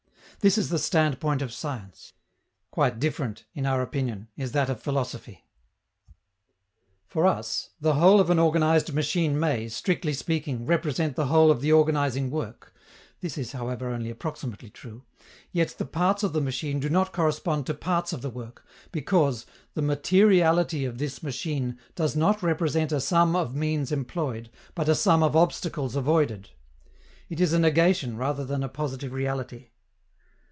This 0.39 0.57
is 0.57 0.69
the 0.69 0.79
standpoint 0.79 1.43
of 1.43 1.53
science. 1.53 2.13
Quite 2.71 2.97
different, 2.99 3.45
in 3.53 3.67
our 3.67 3.83
opinion, 3.83 4.27
is 4.35 4.53
that 4.53 4.71
of 4.71 4.81
philosophy. 4.81 5.45
For 7.05 7.27
us, 7.27 7.69
the 7.79 7.93
whole 7.93 8.19
of 8.19 8.31
an 8.31 8.39
organized 8.39 8.91
machine 8.91 9.39
may, 9.39 9.67
strictly 9.69 10.13
speaking, 10.13 10.65
represent 10.65 11.15
the 11.15 11.27
whole 11.27 11.51
of 11.51 11.61
the 11.61 11.71
organizing 11.71 12.31
work 12.31 12.73
(this 13.19 13.37
is, 13.37 13.51
however, 13.51 13.89
only 13.89 14.09
approximately 14.09 14.71
true), 14.71 15.03
yet 15.51 15.75
the 15.77 15.85
parts 15.85 16.23
of 16.23 16.33
the 16.33 16.41
machine 16.41 16.79
do 16.79 16.89
not 16.89 17.13
correspond 17.13 17.67
to 17.67 17.75
parts 17.75 18.11
of 18.11 18.23
the 18.23 18.29
work, 18.31 18.65
because 18.91 19.45
the 19.75 19.83
materiality 19.83 20.85
of 20.85 20.97
this 20.97 21.21
machine 21.21 21.77
does 21.93 22.15
not 22.15 22.41
represent 22.41 22.91
a 22.91 22.99
sum 22.99 23.35
of 23.35 23.53
means 23.53 23.91
employed, 23.91 24.49
but 24.73 24.89
a 24.89 24.95
sum 24.95 25.21
of 25.21 25.35
obstacles 25.35 25.95
avoided: 25.95 26.49
it 27.29 27.39
is 27.39 27.53
a 27.53 27.59
negation 27.59 28.17
rather 28.17 28.43
than 28.43 28.63
a 28.63 28.67
positive 28.69 29.13
reality. 29.13 29.67